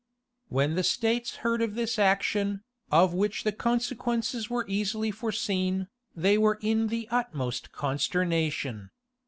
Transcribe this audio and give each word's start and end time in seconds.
When 0.49 0.73
the 0.73 0.83
states 0.83 1.35
heard 1.45 1.61
of 1.61 1.75
this 1.75 1.99
action, 1.99 2.63
of 2.91 3.13
which 3.13 3.43
the 3.43 3.51
consequences 3.51 4.49
were 4.49 4.65
easily 4.67 5.11
foreseen, 5.11 5.89
they 6.15 6.39
were 6.39 6.57
in 6.59 6.87
the 6.87 7.07
utmost 7.11 7.71
consternation. 7.71 8.89